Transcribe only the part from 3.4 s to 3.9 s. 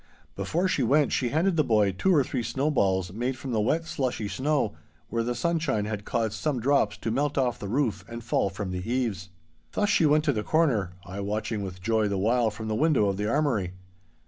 the wet,